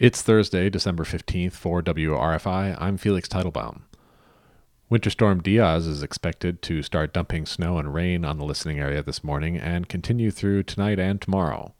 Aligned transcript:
It's 0.00 0.22
Thursday, 0.22 0.70
December 0.70 1.04
15th 1.04 1.52
for 1.52 1.82
WRFI. 1.82 2.74
I'm 2.80 2.96
Felix 2.96 3.28
Teitelbaum. 3.28 3.82
Winter 4.88 5.10
Storm 5.10 5.42
Diaz 5.42 5.86
is 5.86 6.02
expected 6.02 6.62
to 6.62 6.82
start 6.82 7.12
dumping 7.12 7.44
snow 7.44 7.76
and 7.76 7.92
rain 7.92 8.24
on 8.24 8.38
the 8.38 8.46
listening 8.46 8.80
area 8.80 9.02
this 9.02 9.22
morning 9.22 9.58
and 9.58 9.90
continue 9.90 10.30
through 10.30 10.62
tonight 10.62 10.98
and 10.98 11.20
tomorrow. 11.20 11.74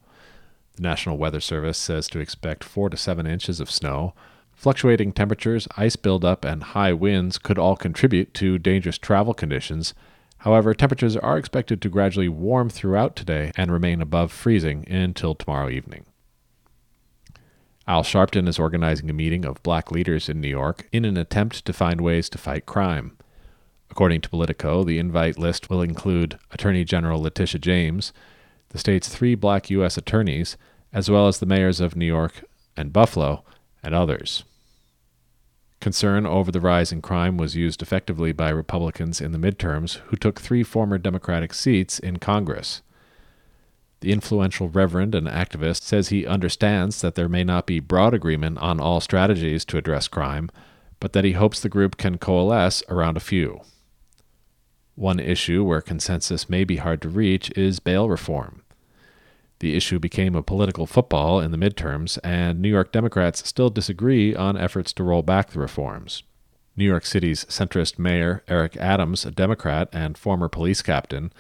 The 0.77 0.83
National 0.83 1.17
Weather 1.17 1.41
Service 1.41 1.79
says 1.79 2.09
to 2.09 2.19
expect 2.21 2.63
4 2.63 2.91
to 2.91 2.97
7 2.99 3.27
inches 3.27 3.59
of 3.59 3.71
snow. 3.71 4.13
Fluctuating 4.53 5.15
temperatures, 5.15 5.67
ice 5.79 5.97
buildup, 5.97 6.45
and 6.45 6.63
high 6.63 6.93
winds 6.93 7.39
could 7.39 7.59
all 7.59 7.75
contribute 7.75 8.35
to 8.35 8.59
dangerous 8.59 8.99
travel 8.99 9.33
conditions. 9.33 9.95
However, 10.41 10.75
temperatures 10.75 11.17
are 11.17 11.39
expected 11.39 11.81
to 11.81 11.89
gradually 11.89 12.29
warm 12.29 12.69
throughout 12.69 13.17
today 13.17 13.51
and 13.57 13.73
remain 13.73 14.03
above 14.03 14.31
freezing 14.31 14.87
until 14.91 15.35
tomorrow 15.35 15.71
evening. 15.71 16.05
Al 17.87 18.03
Sharpton 18.03 18.47
is 18.47 18.59
organizing 18.59 19.11
a 19.11 19.15
meeting 19.15 19.45
of 19.45 19.63
black 19.63 19.91
leaders 19.91 20.29
in 20.29 20.41
New 20.41 20.49
York 20.49 20.89
in 20.93 21.05
an 21.05 21.17
attempt 21.17 21.65
to 21.65 21.73
find 21.73 22.01
ways 22.01 22.29
to 22.29 22.39
fight 22.39 22.67
crime. 22.67 23.17
According 23.91 24.21
to 24.21 24.29
Politico, 24.29 24.85
the 24.85 24.99
invite 24.99 25.39
list 25.39 25.69
will 25.69 25.83
include 25.83 26.39
Attorney 26.53 26.85
General 26.85 27.21
Letitia 27.21 27.59
James, 27.59 28.13
the 28.69 28.79
state's 28.79 29.09
three 29.09 29.35
black 29.35 29.69
U.S. 29.71 29.97
attorneys, 29.97 30.57
as 30.93 31.11
well 31.11 31.27
as 31.27 31.39
the 31.39 31.47
mayors 31.47 31.81
of 31.81 31.97
New 31.97 32.07
York 32.07 32.45
and 32.77 32.93
Buffalo, 32.93 33.45
and 33.83 33.95
others. 33.95 34.45
Concern 35.81 36.27
over 36.27 36.53
the 36.53 36.61
rise 36.61 36.93
in 36.93 37.01
crime 37.01 37.37
was 37.37 37.57
used 37.57 37.81
effectively 37.81 38.33
by 38.33 38.51
Republicans 38.51 39.21
in 39.21 39.33
the 39.33 39.39
midterms, 39.39 39.97
who 40.09 40.17
took 40.17 40.39
three 40.39 40.63
former 40.63 40.99
Democratic 40.99 41.55
seats 41.55 41.99
in 41.99 42.19
Congress. 42.19 42.83
The 44.01 44.13
influential 44.13 44.69
reverend 44.69 45.15
and 45.15 45.27
activist 45.27 45.83
says 45.83 46.09
he 46.09 46.27
understands 46.27 47.03
that 47.03 47.15
there 47.15 47.29
may 47.29 47.45
not 47.45 47.67
be 47.67 47.81
broad 47.81 48.15
agreement 48.15 48.59
on 48.59 48.81
all 48.81 49.01
strategies 49.01 49.65
to 49.67 49.77
address 49.77 50.09
crime, 50.09 50.51
but 51.01 51.13
that 51.13 51.25
he 51.25 51.33
hopes 51.33 51.61
the 51.61 51.69
group 51.69 51.97
can 51.97 52.19
coalesce 52.19 52.83
around 52.89 53.17
a 53.17 53.21
few. 53.21 53.61
One 54.95 55.21
issue 55.21 55.65
where 55.65 55.81
consensus 55.81 56.49
may 56.49 56.65
be 56.65 56.77
hard 56.77 57.03
to 57.03 57.09
reach 57.09 57.51
is 57.57 57.81
bail 57.81 58.09
reform. 58.09 58.63
The 59.61 59.77
issue 59.77 59.99
became 59.99 60.35
a 60.35 60.43
political 60.43 60.87
football 60.87 61.41
in 61.41 61.51
the 61.51 61.59
midterms, 61.59 62.19
and 62.25 62.61
New 62.61 62.71
York 62.71 62.93
Democrats 62.93 63.47
still 63.47 63.69
disagree 63.69 64.35
on 64.35 64.57
efforts 64.57 64.95
to 64.95 65.05
roll 65.05 65.23
back 65.23 65.51
the 65.51 65.59
reforms. 65.59 66.23
New 66.77 66.85
York 66.85 67.05
City's 67.05 67.45
centrist 67.47 67.99
mayor, 67.99 68.43
Eric 68.49 68.77
Adams, 68.79 69.27
a 69.27 69.31
Democrat 69.31 69.91
and 69.93 70.17
former 70.17 70.49
police 70.49 70.81
captain, 70.81 71.31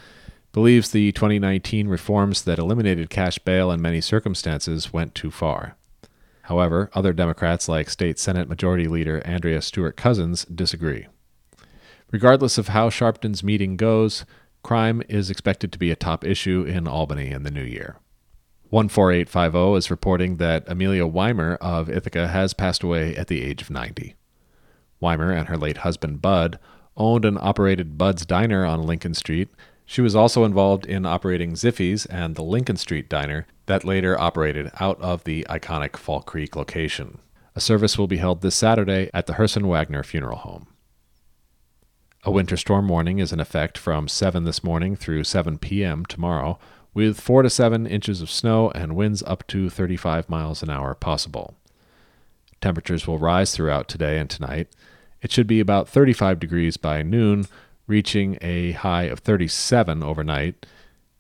believes 0.52 0.90
the 0.90 1.12
2019 1.12 1.88
reforms 1.88 2.42
that 2.42 2.58
eliminated 2.58 3.10
cash 3.10 3.38
bail 3.38 3.70
in 3.70 3.80
many 3.80 4.00
circumstances 4.00 4.92
went 4.92 5.14
too 5.14 5.30
far. 5.30 5.76
However, 6.42 6.90
other 6.94 7.12
Democrats 7.12 7.68
like 7.68 7.88
State 7.88 8.18
Senate 8.18 8.48
Majority 8.48 8.88
Leader 8.88 9.22
Andrea 9.24 9.62
Stewart 9.62 9.96
Cousins 9.96 10.44
disagree. 10.46 11.06
Regardless 12.10 12.58
of 12.58 12.68
how 12.68 12.90
Sharpton's 12.90 13.44
meeting 13.44 13.76
goes, 13.76 14.24
crime 14.64 15.02
is 15.08 15.30
expected 15.30 15.70
to 15.72 15.78
be 15.78 15.92
a 15.92 15.96
top 15.96 16.24
issue 16.24 16.64
in 16.66 16.88
Albany 16.88 17.30
in 17.30 17.44
the 17.44 17.52
new 17.52 17.62
year. 17.62 17.98
14850 18.70 19.76
is 19.76 19.90
reporting 19.90 20.36
that 20.36 20.64
Amelia 20.66 21.06
Weimer 21.06 21.54
of 21.56 21.88
Ithaca 21.88 22.28
has 22.28 22.54
passed 22.54 22.82
away 22.82 23.16
at 23.16 23.28
the 23.28 23.42
age 23.42 23.62
of 23.62 23.70
90. 23.70 24.14
Weimer 25.00 25.32
and 25.32 25.48
her 25.48 25.56
late 25.56 25.78
husband 25.78 26.20
Bud 26.20 26.58
owned 26.96 27.24
and 27.24 27.38
operated 27.38 27.96
Bud's 27.96 28.26
Diner 28.26 28.64
on 28.64 28.82
Lincoln 28.82 29.14
Street 29.14 29.48
she 29.90 30.00
was 30.00 30.14
also 30.14 30.44
involved 30.44 30.86
in 30.86 31.04
operating 31.04 31.54
Ziffy's 31.54 32.06
and 32.06 32.36
the 32.36 32.44
Lincoln 32.44 32.76
Street 32.76 33.08
Diner 33.08 33.48
that 33.66 33.84
later 33.84 34.16
operated 34.16 34.70
out 34.78 35.00
of 35.00 35.24
the 35.24 35.44
iconic 35.50 35.96
Fall 35.96 36.22
Creek 36.22 36.54
location. 36.54 37.18
A 37.56 37.60
service 37.60 37.98
will 37.98 38.06
be 38.06 38.18
held 38.18 38.40
this 38.40 38.54
Saturday 38.54 39.10
at 39.12 39.26
the 39.26 39.32
Herson 39.32 39.66
Wagner 39.66 40.04
Funeral 40.04 40.36
Home. 40.36 40.68
A 42.22 42.30
winter 42.30 42.56
storm 42.56 42.86
warning 42.86 43.18
is 43.18 43.32
in 43.32 43.40
effect 43.40 43.76
from 43.76 44.06
7 44.06 44.44
this 44.44 44.62
morning 44.62 44.94
through 44.94 45.24
7 45.24 45.58
p.m. 45.58 46.06
tomorrow, 46.06 46.56
with 46.94 47.18
4 47.18 47.42
to 47.42 47.50
7 47.50 47.84
inches 47.84 48.22
of 48.22 48.30
snow 48.30 48.70
and 48.70 48.94
winds 48.94 49.24
up 49.24 49.44
to 49.48 49.68
35 49.68 50.28
miles 50.28 50.62
an 50.62 50.70
hour 50.70 50.94
possible. 50.94 51.56
Temperatures 52.60 53.08
will 53.08 53.18
rise 53.18 53.56
throughout 53.56 53.88
today 53.88 54.18
and 54.18 54.30
tonight. 54.30 54.68
It 55.20 55.32
should 55.32 55.48
be 55.48 55.58
about 55.58 55.88
35 55.88 56.38
degrees 56.38 56.76
by 56.76 57.02
noon, 57.02 57.48
reaching 57.90 58.38
a 58.40 58.70
high 58.70 59.02
of 59.02 59.18
37 59.18 60.02
overnight. 60.02 60.64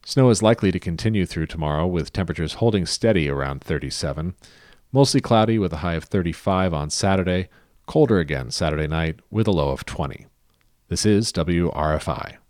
Snow 0.06 0.30
is 0.30 0.40
likely 0.40 0.70
to 0.70 0.78
continue 0.78 1.26
through 1.26 1.46
tomorrow, 1.46 1.84
with 1.84 2.12
temperatures 2.12 2.54
holding 2.54 2.86
steady 2.86 3.28
around 3.28 3.60
37. 3.60 4.34
Mostly 4.92 5.20
cloudy 5.20 5.58
with 5.58 5.72
a 5.72 5.78
high 5.78 5.94
of 5.94 6.04
35 6.04 6.72
on 6.72 6.88
Saturday, 6.88 7.48
colder 7.86 8.20
again 8.20 8.52
Saturday 8.52 8.86
night 8.86 9.18
with 9.30 9.48
a 9.48 9.50
low 9.50 9.70
of 9.70 9.84
20. 9.84 10.26
This 10.88 11.04
is 11.04 11.32
WRFI. 11.32 12.36